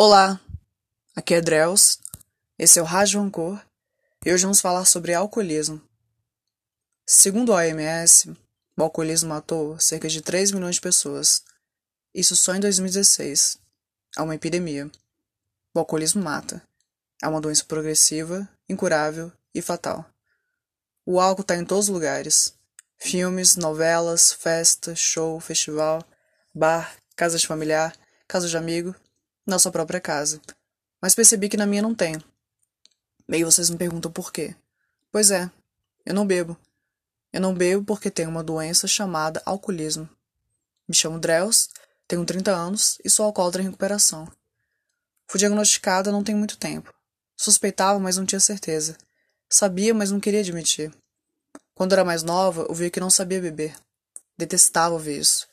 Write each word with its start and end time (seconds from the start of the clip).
Olá, 0.00 0.40
aqui 1.16 1.34
é 1.34 1.40
Drels, 1.40 1.98
esse 2.56 2.78
é 2.78 2.82
o 2.82 2.84
Rádio 2.84 3.20
Ancor 3.20 3.60
e 4.24 4.32
hoje 4.32 4.44
vamos 4.44 4.60
falar 4.60 4.84
sobre 4.84 5.12
alcoolismo. 5.12 5.82
Segundo 7.04 7.52
a 7.52 7.56
OMS, 7.56 8.30
o 8.76 8.82
alcoolismo 8.84 9.30
matou 9.30 9.76
cerca 9.80 10.08
de 10.08 10.22
3 10.22 10.52
milhões 10.52 10.76
de 10.76 10.80
pessoas, 10.82 11.42
isso 12.14 12.36
só 12.36 12.54
em 12.54 12.60
2016. 12.60 13.58
É 14.16 14.22
uma 14.22 14.36
epidemia. 14.36 14.88
O 15.74 15.80
alcoolismo 15.80 16.22
mata. 16.22 16.62
É 17.20 17.26
uma 17.26 17.40
doença 17.40 17.64
progressiva, 17.64 18.48
incurável 18.68 19.32
e 19.52 19.60
fatal. 19.60 20.08
O 21.04 21.18
álcool 21.18 21.42
está 21.42 21.56
em 21.56 21.64
todos 21.64 21.86
os 21.86 21.92
lugares: 21.92 22.54
filmes, 22.98 23.56
novelas, 23.56 24.32
festa, 24.32 24.94
show, 24.94 25.40
festival, 25.40 26.04
bar, 26.54 26.94
casa 27.16 27.36
de 27.36 27.48
familiar, 27.48 27.96
casa 28.28 28.46
de 28.46 28.56
amigo 28.56 28.94
na 29.48 29.58
sua 29.58 29.72
própria 29.72 30.00
casa. 30.00 30.40
Mas 31.00 31.14
percebi 31.14 31.48
que 31.48 31.56
na 31.56 31.66
minha 31.66 31.82
não 31.82 31.94
tem. 31.94 32.22
Meio 33.26 33.50
vocês 33.50 33.70
me 33.70 33.76
perguntam 33.76 34.10
por 34.10 34.30
quê. 34.30 34.54
Pois 35.10 35.30
é, 35.30 35.50
eu 36.04 36.14
não 36.14 36.26
bebo. 36.26 36.56
Eu 37.32 37.40
não 37.40 37.54
bebo 37.54 37.84
porque 37.84 38.10
tenho 38.10 38.28
uma 38.28 38.44
doença 38.44 38.86
chamada 38.86 39.42
alcoolismo. 39.44 40.08
Me 40.86 40.94
chamo 40.94 41.18
Drels, 41.18 41.68
tenho 42.06 42.24
30 42.24 42.50
anos 42.50 42.98
e 43.04 43.10
sou 43.10 43.24
alcoólatra 43.24 43.62
em 43.62 43.66
recuperação. 43.66 44.30
Fui 45.26 45.38
diagnosticada 45.38 46.12
não 46.12 46.24
tem 46.24 46.34
muito 46.34 46.56
tempo. 46.56 46.92
Suspeitava, 47.36 47.98
mas 47.98 48.16
não 48.16 48.26
tinha 48.26 48.40
certeza. 48.40 48.96
Sabia, 49.48 49.94
mas 49.94 50.10
não 50.10 50.20
queria 50.20 50.40
admitir. 50.40 50.92
Quando 51.74 51.92
era 51.92 52.04
mais 52.04 52.22
nova, 52.22 52.66
ouvia 52.68 52.90
que 52.90 53.00
não 53.00 53.10
sabia 53.10 53.40
beber. 53.40 53.74
Detestava 54.36 54.94
ouvir 54.94 55.20
isso. 55.20 55.46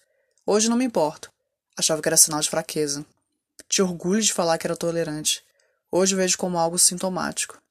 Hoje 0.45 0.69
não 0.69 0.77
me 0.77 0.85
importo. 0.85 1.31
Achava 1.77 2.01
que 2.01 2.07
era 2.07 2.17
sinal 2.17 2.39
de 2.39 2.49
fraqueza. 2.49 3.05
Tinha 3.67 3.85
orgulho 3.85 4.21
de 4.21 4.33
falar 4.33 4.57
que 4.57 4.67
era 4.67 4.75
tolerante. 4.75 5.43
Hoje 5.91 6.15
vejo 6.15 6.37
como 6.37 6.57
algo 6.57 6.77
sintomático. 6.77 7.61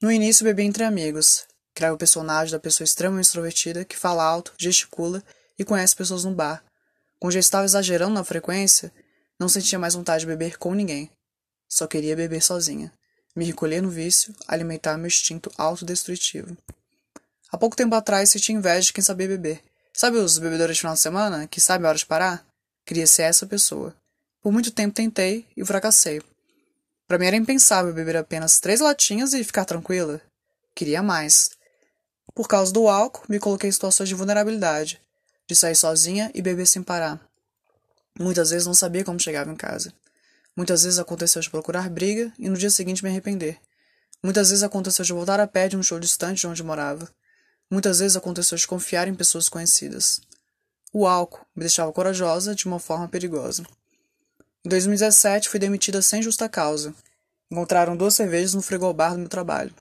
No 0.00 0.10
início 0.10 0.44
bebi 0.44 0.64
entre 0.64 0.84
amigos. 0.84 1.46
Criava 1.74 1.94
o 1.94 1.98
personagem 1.98 2.52
da 2.52 2.58
pessoa 2.58 2.84
extremamente 2.84 3.26
extrovertida 3.26 3.84
que 3.84 3.96
fala 3.96 4.24
alto, 4.24 4.52
gesticula 4.58 5.22
e 5.58 5.64
conhece 5.64 5.94
pessoas 5.94 6.24
no 6.24 6.34
bar. 6.34 6.64
Quando 7.18 7.34
já 7.34 7.40
estava 7.40 7.64
exagerando 7.64 8.14
na 8.14 8.24
frequência, 8.24 8.92
não 9.38 9.48
sentia 9.48 9.78
mais 9.78 9.94
vontade 9.94 10.20
de 10.20 10.26
beber 10.26 10.58
com 10.58 10.74
ninguém. 10.74 11.10
Só 11.68 11.86
queria 11.86 12.16
beber 12.16 12.42
sozinha. 12.42 12.92
Me 13.36 13.44
recolher 13.44 13.80
no 13.80 13.90
vício, 13.90 14.34
alimentar 14.48 14.96
meu 14.96 15.06
instinto 15.06 15.52
autodestrutivo. 15.56 16.56
Há 17.52 17.58
pouco 17.58 17.76
tempo 17.76 17.94
atrás 17.94 18.30
senti 18.30 18.52
inveja 18.52 18.86
de 18.86 18.92
quem 18.92 19.04
sabia 19.04 19.28
beber. 19.28 19.62
Sabe 19.92 20.16
os 20.16 20.38
bebedores 20.38 20.76
de 20.76 20.80
final 20.80 20.94
de 20.94 21.00
semana, 21.00 21.46
que 21.46 21.60
sabem 21.60 21.86
a 21.86 21.90
hora 21.90 21.98
de 21.98 22.06
parar? 22.06 22.46
Queria 22.86 23.06
ser 23.06 23.22
essa 23.22 23.46
pessoa. 23.46 23.94
Por 24.42 24.52
muito 24.52 24.70
tempo 24.70 24.94
tentei 24.94 25.46
e 25.56 25.64
fracassei. 25.64 26.22
Para 27.06 27.18
mim 27.18 27.26
era 27.26 27.36
impensável 27.36 27.92
beber 27.92 28.16
apenas 28.16 28.58
três 28.58 28.80
latinhas 28.80 29.34
e 29.34 29.44
ficar 29.44 29.64
tranquila. 29.64 30.20
Queria 30.74 31.02
mais. 31.02 31.50
Por 32.34 32.48
causa 32.48 32.72
do 32.72 32.88
álcool, 32.88 33.24
me 33.28 33.38
coloquei 33.38 33.68
em 33.68 33.72
situações 33.72 34.08
de 34.08 34.14
vulnerabilidade, 34.14 35.00
de 35.46 35.54
sair 35.54 35.74
sozinha 35.74 36.30
e 36.34 36.40
beber 36.40 36.66
sem 36.66 36.82
parar. 36.82 37.20
Muitas 38.18 38.50
vezes 38.50 38.66
não 38.66 38.74
sabia 38.74 39.04
como 39.04 39.20
chegava 39.20 39.50
em 39.50 39.56
casa. 39.56 39.92
Muitas 40.56 40.84
vezes 40.84 40.98
aconteceu 40.98 41.42
de 41.42 41.50
procurar 41.50 41.90
briga 41.90 42.32
e 42.38 42.48
no 42.48 42.56
dia 42.56 42.70
seguinte 42.70 43.02
me 43.02 43.10
arrepender. 43.10 43.58
Muitas 44.22 44.50
vezes 44.50 44.62
aconteceu 44.62 45.04
de 45.04 45.12
voltar 45.12 45.40
a 45.40 45.46
pé 45.46 45.68
de 45.68 45.76
um 45.76 45.82
show 45.82 45.98
distante 45.98 46.40
de 46.40 46.46
onde 46.46 46.62
morava. 46.62 47.08
Muitas 47.70 47.98
vezes 47.98 48.16
aconteceu 48.16 48.56
de 48.56 48.66
confiar 48.66 49.06
em 49.06 49.14
pessoas 49.14 49.48
conhecidas. 49.48 50.20
O 50.92 51.06
álcool 51.06 51.46
me 51.54 51.60
deixava 51.60 51.92
corajosa 51.92 52.54
de 52.54 52.66
uma 52.66 52.78
forma 52.78 53.08
perigosa. 53.08 53.64
Em 54.62 54.68
2017, 54.68 55.48
fui 55.48 55.58
demitida 55.58 56.02
sem 56.02 56.20
justa 56.22 56.46
causa. 56.46 56.94
Encontraram 57.50 57.96
duas 57.96 58.12
cervejas 58.12 58.52
no 58.52 58.60
frigobar 58.60 59.12
do 59.12 59.18
meu 59.18 59.28
trabalho. 59.28 59.74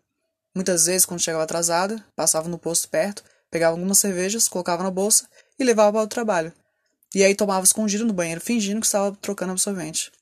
Muitas 0.56 0.86
vezes, 0.86 1.06
quando 1.06 1.20
chegava 1.20 1.44
atrasada, 1.44 2.02
passava 2.16 2.48
no 2.48 2.58
posto 2.58 2.88
perto, 2.88 3.22
pegava 3.52 3.76
algumas 3.76 4.00
cervejas, 4.00 4.48
colocava 4.48 4.82
na 4.82 4.90
bolsa 4.90 5.28
e 5.60 5.66
levava 5.66 5.92
para 5.92 6.04
o 6.04 6.08
trabalho. 6.08 6.54
E 7.14 7.26
aí 7.26 7.36
tomava 7.36 7.66
escondido 7.66 8.06
no 8.06 8.14
banheiro, 8.14 8.40
fingindo 8.40 8.80
que 8.80 8.86
estava 8.86 9.14
trocando 9.20 9.52
absorvente. 9.52 10.14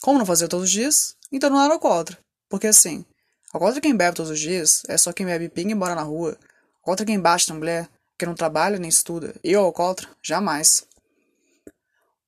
Como 0.00 0.18
não 0.18 0.24
fazia 0.24 0.48
todos 0.48 0.64
os 0.64 0.70
dias, 0.70 1.14
então 1.30 1.50
não 1.50 1.60
era 1.60 1.74
alcoólatra. 1.74 2.18
Porque 2.48 2.68
assim, 2.68 3.04
alcoólatra 3.52 3.82
quem 3.82 3.94
bebe 3.94 4.16
todos 4.16 4.32
os 4.32 4.40
dias 4.40 4.84
é 4.88 4.96
só 4.96 5.12
quem 5.12 5.26
bebe 5.26 5.50
pinga 5.50 5.72
e 5.72 5.74
mora 5.74 5.94
na 5.94 6.02
rua. 6.02 6.38
Alcoólatra 6.78 7.04
quem 7.04 7.20
bate 7.20 7.46
na 7.50 7.56
mulher, 7.56 7.90
que 8.18 8.24
não 8.24 8.34
trabalha 8.34 8.78
nem 8.78 8.88
estuda. 8.88 9.34
Eu, 9.44 9.60
alcoólatra, 9.60 10.08
jamais 10.22 10.86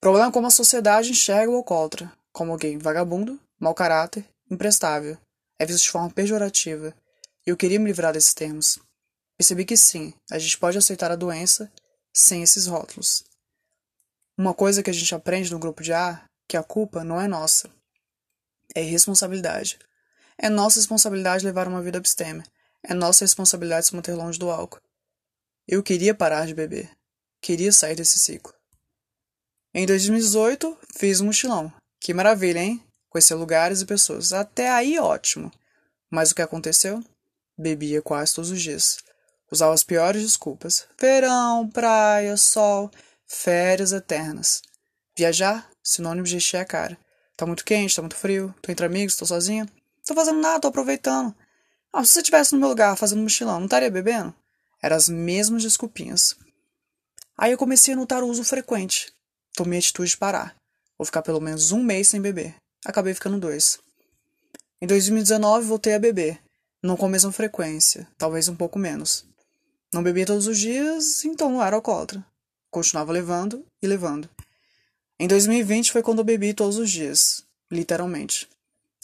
problema 0.04 0.30
como 0.30 0.46
a 0.46 0.50
sociedade 0.50 1.12
enxerga 1.12 1.50
o 1.50 1.56
alcoólatra, 1.56 2.12
como 2.30 2.52
alguém 2.52 2.76
vagabundo, 2.76 3.40
mau 3.58 3.72
caráter, 3.72 4.22
imprestável. 4.50 5.16
É 5.58 5.64
visto 5.64 5.84
de 5.84 5.90
forma 5.90 6.10
pejorativa. 6.10 6.94
E 7.46 7.48
eu 7.48 7.56
queria 7.56 7.80
me 7.80 7.86
livrar 7.86 8.12
desses 8.12 8.34
termos. 8.34 8.78
Percebi 9.34 9.64
que 9.64 9.78
sim, 9.78 10.12
a 10.30 10.38
gente 10.38 10.58
pode 10.58 10.76
aceitar 10.76 11.10
a 11.10 11.16
doença 11.16 11.72
sem 12.12 12.42
esses 12.42 12.66
rótulos. 12.66 13.24
Uma 14.36 14.52
coisa 14.52 14.82
que 14.82 14.90
a 14.90 14.92
gente 14.92 15.14
aprende 15.14 15.50
no 15.50 15.58
grupo 15.58 15.82
de 15.82 15.94
A, 15.94 16.22
que 16.46 16.58
a 16.58 16.62
culpa 16.62 17.02
não 17.02 17.18
é 17.18 17.26
nossa. 17.26 17.70
É 18.74 18.82
irresponsabilidade. 18.82 19.78
É 20.36 20.50
nossa 20.50 20.80
responsabilidade 20.80 21.46
levar 21.46 21.66
uma 21.66 21.80
vida 21.80 21.96
abstêmia. 21.96 22.44
É 22.82 22.92
nossa 22.92 23.24
responsabilidade 23.24 23.86
se 23.86 23.96
manter 23.96 24.12
longe 24.12 24.38
do 24.38 24.50
álcool. 24.50 24.82
Eu 25.66 25.82
queria 25.82 26.14
parar 26.14 26.46
de 26.46 26.52
beber. 26.52 26.90
Queria 27.40 27.72
sair 27.72 27.96
desse 27.96 28.18
ciclo. 28.18 28.52
Em 29.76 29.86
2018, 29.86 30.78
fiz 30.96 31.20
um 31.20 31.26
mochilão. 31.26 31.72
Que 31.98 32.14
maravilha, 32.14 32.60
hein? 32.60 32.80
Conhecer 33.10 33.34
lugares 33.34 33.80
e 33.80 33.86
pessoas. 33.86 34.32
Até 34.32 34.70
aí, 34.70 35.00
ótimo. 35.00 35.50
Mas 36.08 36.30
o 36.30 36.34
que 36.36 36.42
aconteceu? 36.42 37.02
Bebia 37.58 38.00
quase 38.00 38.32
todos 38.36 38.52
os 38.52 38.62
dias. 38.62 38.98
Usava 39.50 39.74
as 39.74 39.82
piores 39.82 40.22
desculpas. 40.22 40.86
Verão, 40.96 41.68
praia, 41.68 42.36
sol, 42.36 42.88
férias 43.26 43.90
eternas. 43.90 44.62
Viajar? 45.18 45.68
Sinônimo 45.82 46.24
de 46.24 46.36
encher 46.36 46.58
a 46.58 46.64
cara. 46.64 46.96
Tá 47.36 47.44
muito 47.44 47.64
quente, 47.64 47.96
tá 47.96 48.00
muito 48.00 48.14
frio, 48.14 48.54
tô 48.62 48.70
entre 48.70 48.86
amigos, 48.86 49.16
tô 49.16 49.26
sozinha. 49.26 49.68
Tô 50.06 50.14
fazendo 50.14 50.38
nada, 50.40 50.60
tô 50.60 50.68
aproveitando. 50.68 51.34
Ah, 51.92 52.04
se 52.04 52.12
você 52.12 52.20
estivesse 52.20 52.52
no 52.52 52.60
meu 52.60 52.68
lugar 52.68 52.96
fazendo 52.96 53.22
mochilão, 53.22 53.58
não 53.58 53.66
estaria 53.66 53.90
bebendo? 53.90 54.32
Eram 54.80 54.94
as 54.94 55.08
mesmas 55.08 55.64
desculpinhas. 55.64 56.36
Aí 57.36 57.50
eu 57.50 57.58
comecei 57.58 57.92
a 57.92 57.96
notar 57.96 58.22
o 58.22 58.28
uso 58.28 58.44
frequente 58.44 59.12
tomei 59.54 59.78
a 59.78 59.80
atitude 59.80 60.10
de 60.10 60.16
parar. 60.16 60.54
Vou 60.98 61.06
ficar 61.06 61.22
pelo 61.22 61.40
menos 61.40 61.72
um 61.72 61.82
mês 61.82 62.08
sem 62.08 62.20
beber. 62.20 62.54
Acabei 62.84 63.14
ficando 63.14 63.38
dois. 63.38 63.78
Em 64.80 64.86
2019 64.86 65.66
voltei 65.66 65.94
a 65.94 65.98
beber, 65.98 66.40
não 66.82 66.96
com 66.96 67.06
a 67.06 67.08
mesma 67.08 67.32
frequência, 67.32 68.06
talvez 68.18 68.48
um 68.48 68.56
pouco 68.56 68.78
menos. 68.78 69.24
Não 69.92 70.02
bebia 70.02 70.26
todos 70.26 70.46
os 70.46 70.58
dias, 70.58 71.24
então 71.24 71.50
não 71.50 71.62
era 71.62 71.76
alcoólatra. 71.76 72.24
Continuava 72.70 73.12
levando 73.12 73.64
e 73.80 73.86
levando. 73.86 74.28
Em 75.18 75.28
2020 75.28 75.92
foi 75.92 76.02
quando 76.02 76.18
eu 76.18 76.24
bebi 76.24 76.52
todos 76.52 76.76
os 76.76 76.90
dias, 76.90 77.44
literalmente. 77.70 78.48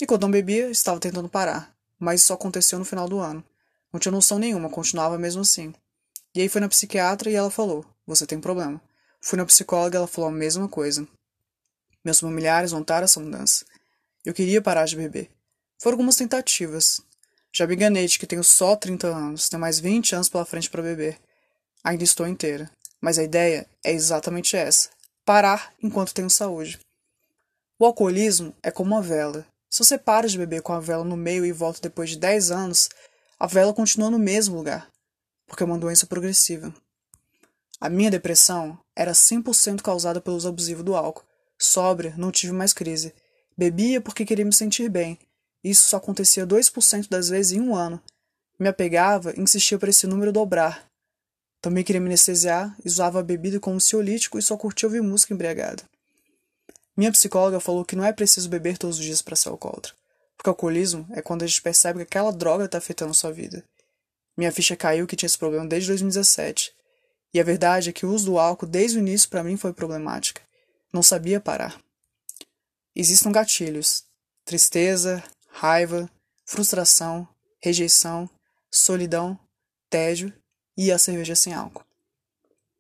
E 0.00 0.05
quando 0.06 0.22
não 0.22 0.31
bebia, 0.31 0.71
estava 0.71 0.99
tentando 0.99 1.28
parar, 1.28 1.72
mas 1.99 2.22
isso 2.22 2.33
aconteceu 2.33 2.78
no 2.78 2.84
final 2.84 3.09
do 3.09 3.19
ano. 3.19 3.44
Não 3.93 4.00
tinha 4.00 4.12
noção 4.12 4.39
nenhuma, 4.39 4.69
continuava 4.69 5.16
mesmo 5.19 5.43
assim. 5.43 5.72
E 6.34 6.41
aí 6.41 6.49
foi 6.49 6.60
na 6.60 6.69
psiquiatra 6.69 7.31
e 7.31 7.34
ela 7.34 7.50
falou: 7.50 7.84
Você 8.06 8.27
tem 8.27 8.41
problema. 8.41 8.81
Fui 9.20 9.36
na 9.36 9.44
psicóloga 9.44 9.97
e 9.97 9.98
ela 9.98 10.06
falou 10.06 10.31
a 10.31 10.32
mesma 10.32 10.69
coisa. 10.69 11.06
Meus 12.04 12.20
familiares 12.20 12.72
notaram 12.72 13.04
essa 13.04 13.20
mudança. 13.20 13.64
Eu 14.25 14.32
queria 14.32 14.62
parar 14.62 14.86
de 14.86 14.97
beber. 14.97 15.31
Foram 15.78 15.94
algumas 15.94 16.16
tentativas. 16.16 17.00
Já 17.53 17.66
me 17.66 17.75
enganei 17.75 18.06
de 18.06 18.19
que 18.19 18.26
tenho 18.26 18.44
só 18.44 18.76
30 18.76 19.09
anos, 19.09 19.48
tenho 19.48 19.60
mais 19.60 19.78
20 19.78 20.14
anos 20.14 20.28
pela 20.28 20.44
frente 20.44 20.70
para 20.70 20.82
beber. 20.82 21.19
Ainda 21.84 22.04
estou 22.04 22.26
inteira. 22.26 22.70
Mas 23.00 23.19
a 23.19 23.22
ideia 23.22 23.66
é 23.82 23.92
exatamente 23.92 24.56
essa: 24.56 24.91
parar 25.25 25.72
enquanto 25.82 26.14
tenho 26.14 26.30
saúde. 26.30 26.78
O 27.78 27.86
alcoolismo 27.86 28.54
é 28.62 28.71
como 28.71 28.95
uma 28.95 29.03
vela. 29.03 29.47
Se 29.71 29.84
você 29.84 29.97
para 29.97 30.28
de 30.28 30.36
beber 30.36 30.62
com 30.62 30.72
a 30.72 30.80
vela 30.80 31.04
no 31.04 31.16
meio 31.16 31.47
e 31.47 31.53
volta 31.53 31.80
depois 31.80 32.10
de 32.10 32.18
10 32.18 32.50
anos, 32.50 32.89
a 33.39 33.47
vela 33.47 33.72
continua 33.72 34.10
no 34.10 34.18
mesmo 34.18 34.56
lugar, 34.56 34.91
porque 35.47 35.62
é 35.62 35.66
uma 35.66 35.78
doença 35.78 36.06
progressiva. 36.06 36.74
A 37.80 37.88
minha 37.88 38.10
depressão 38.10 38.78
era 38.94 39.12
100% 39.12 39.80
causada 39.80 40.21
pelo 40.21 40.36
uso 40.36 40.47
abusivo 40.47 40.82
do 40.82 40.94
álcool. 40.94 41.24
Sóbria, 41.59 42.15
não 42.15 42.30
tive 42.30 42.53
mais 42.53 42.74
crise. 42.74 43.15
Bebia 43.56 44.03
porque 44.03 44.27
queria 44.27 44.44
me 44.44 44.53
sentir 44.53 44.91
bem. 44.91 45.18
Isso 45.65 45.88
só 45.88 45.97
acontecia 45.97 46.47
2% 46.47 47.09
das 47.09 47.30
vezes 47.30 47.53
em 47.53 47.60
um 47.60 47.74
ano. 47.74 47.98
Me 48.59 48.68
apegava 48.68 49.32
e 49.32 49.41
insistia 49.41 49.78
para 49.78 49.88
esse 49.88 50.06
número 50.06 50.30
dobrar. 50.30 50.91
Também 51.62 51.82
queria 51.82 52.03
me 52.03 52.09
anestesiar 52.09 52.77
e 52.84 52.88
usava 52.88 53.21
a 53.21 53.22
bebida 53.22 53.59
como 53.59 53.77
ansiolítico 53.77 54.38
e 54.38 54.42
só 54.42 54.59
curtia 54.59 54.86
ouvir 54.86 55.00
música 55.00 55.33
embriagada. 55.33 55.83
Minha 56.94 57.12
psicóloga 57.12 57.60
falou 57.60 57.83
que 57.83 57.97
não 57.97 58.04
é 58.04 58.12
preciso 58.12 58.50
beber 58.50 58.76
todos 58.76 58.98
os 58.98 59.04
dias 59.04 59.22
para 59.22 59.36
ser 59.36 59.48
alcoólatra, 59.48 59.94
porque 60.36 60.50
alcoolismo 60.50 61.06
é 61.12 61.22
quando 61.22 61.44
a 61.44 61.47
gente 61.47 61.62
percebe 61.62 62.00
que 62.00 62.03
aquela 62.03 62.30
droga 62.30 62.66
está 62.66 62.76
afetando 62.76 63.15
sua 63.15 63.33
vida. 63.33 63.65
Minha 64.36 64.53
ficha 64.53 64.76
caiu 64.76 65.06
que 65.06 65.16
tinha 65.16 65.26
esse 65.26 65.38
problema 65.38 65.66
desde 65.66 65.88
2017 65.88 66.74
e 67.32 67.41
a 67.41 67.44
verdade 67.44 67.91
é 67.91 67.92
que 67.92 68.04
o 68.04 68.12
uso 68.12 68.27
do 68.27 68.38
álcool 68.38 68.66
desde 68.66 68.98
o 68.98 69.00
início 69.00 69.28
para 69.28 69.44
mim 69.44 69.56
foi 69.56 69.72
problemática. 69.72 70.42
Não 70.92 71.03
sabia 71.03 71.41
parar. 71.41 71.80
existam 72.94 73.30
gatilhos: 73.30 74.04
tristeza, 74.44 75.22
raiva, 75.48 76.10
frustração, 76.44 77.28
rejeição, 77.62 78.28
solidão, 78.71 79.38
tédio 79.88 80.32
e 80.77 80.91
a 80.91 80.98
cerveja 80.98 81.36
sem 81.36 81.54
álcool. 81.54 81.84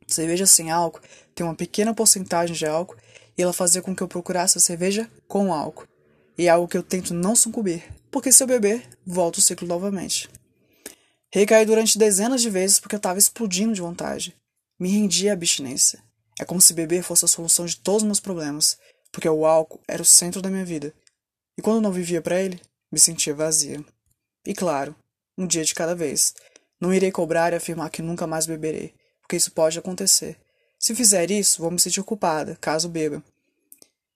Cerveja 0.08 0.46
sem 0.46 0.70
álcool 0.70 1.00
tem 1.34 1.46
uma 1.46 1.54
pequena 1.54 1.94
porcentagem 1.94 2.56
de 2.56 2.66
álcool 2.66 2.96
e 3.38 3.42
ela 3.42 3.52
fazia 3.52 3.80
com 3.80 3.94
que 3.94 4.02
eu 4.02 4.08
procurasse 4.08 4.58
a 4.58 4.60
cerveja 4.60 5.08
com 5.28 5.54
álcool. 5.54 5.86
E 6.36 6.46
é 6.46 6.50
algo 6.50 6.66
que 6.66 6.76
eu 6.76 6.82
tento 6.82 7.14
não 7.14 7.36
sucumbir, 7.36 7.84
porque 8.10 8.32
se 8.32 8.42
eu 8.42 8.46
beber, 8.46 8.88
volta 9.06 9.38
o 9.38 9.42
ciclo 9.42 9.68
novamente. 9.68 10.28
Recaí 11.32 11.64
durante 11.64 11.96
dezenas 11.96 12.42
de 12.42 12.50
vezes 12.50 12.80
porque 12.80 12.96
eu 12.96 12.98
estava 12.98 13.18
explodindo 13.18 13.72
de 13.72 13.80
vontade. 13.80 14.36
Me 14.80 14.88
rendi 14.88 15.28
à 15.28 15.34
abstinência. 15.34 16.02
É 16.40 16.44
como 16.46 16.58
se 16.58 16.72
beber 16.72 17.02
fosse 17.02 17.26
a 17.26 17.28
solução 17.28 17.66
de 17.66 17.76
todos 17.76 18.00
os 18.00 18.06
meus 18.06 18.18
problemas, 18.18 18.78
porque 19.12 19.28
o 19.28 19.44
álcool 19.44 19.78
era 19.86 20.00
o 20.00 20.06
centro 20.06 20.40
da 20.40 20.48
minha 20.48 20.64
vida. 20.64 20.94
E 21.58 21.60
quando 21.60 21.82
não 21.82 21.92
vivia 21.92 22.22
para 22.22 22.40
ele, 22.40 22.58
me 22.90 22.98
sentia 22.98 23.34
vazia. 23.34 23.84
E 24.46 24.54
claro, 24.54 24.96
um 25.36 25.46
dia 25.46 25.62
de 25.62 25.74
cada 25.74 25.94
vez. 25.94 26.32
Não 26.80 26.94
irei 26.94 27.12
cobrar 27.12 27.52
e 27.52 27.56
afirmar 27.56 27.90
que 27.90 28.00
nunca 28.00 28.26
mais 28.26 28.46
beberei, 28.46 28.94
porque 29.20 29.36
isso 29.36 29.52
pode 29.52 29.78
acontecer. 29.78 30.38
Se 30.78 30.94
fizer 30.94 31.30
isso, 31.30 31.60
vou 31.60 31.70
me 31.70 31.78
sentir 31.78 32.02
culpada, 32.02 32.56
caso 32.58 32.88
beba. 32.88 33.22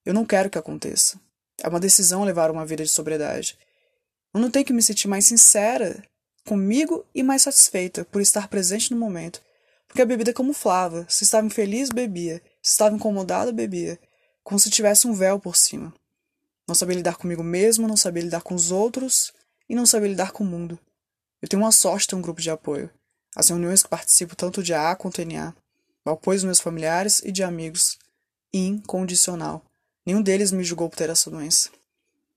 Eu 0.03 0.15
não 0.15 0.25
quero 0.25 0.49
que 0.49 0.57
aconteça. 0.57 1.21
É 1.63 1.69
uma 1.69 1.79
decisão 1.79 2.25
levar 2.25 2.51
uma 2.51 2.65
vida 2.65 2.83
de 2.83 2.89
sobriedade. 2.89 3.59
Eu 4.33 4.41
não 4.41 4.51
tenho 4.51 4.65
que 4.65 4.73
me 4.73 4.83
sentir 4.83 5.09
mais 5.09 5.27
sincera 5.27 6.03
comigo 6.47 7.05
e 7.15 7.23
mais 7.23 7.43
satisfeita 7.43 8.07
por 8.07 8.23
estar 8.23 8.49
presente 8.49 8.91
no 8.91 8.99
momento. 8.99 9.43
Porque 9.95 10.03
a 10.03 10.07
bebida 10.07 10.33
camuflava. 10.33 11.07
Se 11.09 11.23
estava 11.23 11.47
infeliz, 11.47 11.89
bebia. 11.89 12.43
Se 12.61 12.73
estava 12.73 12.97
incomodada, 12.97 13.53
bebia. 13.53 13.97
Como 14.43 14.59
se 14.59 14.69
tivesse 14.69 15.07
um 15.07 15.15
véu 15.15 15.39
por 15.39 15.55
cima. 15.55 15.95
Não 16.67 16.75
sabia 16.75 16.97
lidar 16.97 17.15
comigo 17.15 17.45
mesmo, 17.45 17.87
não 17.87 17.97
sabia 17.97 18.25
lidar 18.25 18.43
com 18.43 18.57
os 18.57 18.73
outros 18.73 19.33
e 19.69 19.75
não 19.77 19.87
sabia 19.87 20.09
lidar 20.09 20.33
com 20.33 20.43
o 20.43 20.47
mundo. 20.49 20.77
Eu 21.41 21.47
tenho 21.47 21.63
uma 21.63 21.71
sorte 21.71 22.01
de 22.01 22.09
ter 22.09 22.17
um 22.17 22.21
grupo 22.21 22.41
de 22.41 22.51
apoio. 22.51 22.91
As 23.37 23.51
reuniões 23.51 23.85
que 23.85 23.89
participo 23.89 24.35
tanto 24.35 24.65
de 24.65 24.75
AA 24.75 24.97
quanto 24.97 25.25
NA. 25.25 25.55
O 26.05 26.11
apoio 26.11 26.39
dos 26.39 26.45
meus 26.45 26.59
familiares 26.59 27.23
e 27.25 27.31
de 27.31 27.45
amigos. 27.45 27.97
Incondicional. 28.53 29.65
Nenhum 30.05 30.23
deles 30.23 30.51
me 30.51 30.65
julgou 30.65 30.91
por 30.91 30.97
ter 30.97 31.09
essa 31.09 31.31
doença. 31.31 31.71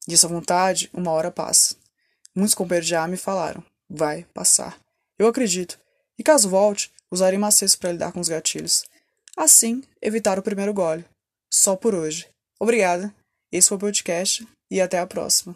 E 0.08 0.14
essa 0.14 0.28
vontade, 0.28 0.92
uma 0.94 1.10
hora 1.10 1.32
passa. 1.32 1.76
Muitos 2.36 2.54
companheiros 2.54 2.88
de 2.88 2.94
AA 2.94 3.08
me 3.08 3.18
falaram 3.18 3.64
vai 3.90 4.26
passar. 4.32 4.80
Eu 5.18 5.26
acredito. 5.26 5.80
E 6.20 6.24
caso 6.24 6.50
volte, 6.50 6.92
usarei 7.12 7.38
macetes 7.38 7.76
para 7.76 7.92
lidar 7.92 8.12
com 8.12 8.20
os 8.20 8.30
gatilhos. 8.30 8.86
Assim, 9.36 9.84
evitar 10.02 10.40
o 10.40 10.44
primeiro 10.44 10.74
gole. 10.74 11.06
Só 11.52 11.76
por 11.76 11.94
hoje. 11.94 12.28
Obrigada. 12.60 13.14
Esse 13.52 13.70
foi 13.70 13.78
o 13.78 13.80
podcast 13.80 14.48
e 14.70 14.82
até 14.82 15.00
a 15.00 15.08
próxima. 15.08 15.56